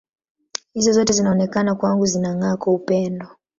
[0.73, 3.27] Hizo zote zinaonekana kwangu zinang’aa kwa upendo.